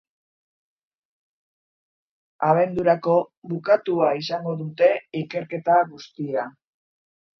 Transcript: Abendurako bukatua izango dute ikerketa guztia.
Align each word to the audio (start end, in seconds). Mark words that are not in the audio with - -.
Abendurako 2.47 3.17
bukatua 3.53 4.09
izango 4.23 4.57
dute 4.63 4.91
ikerketa 5.21 5.77
guztia. 5.93 6.49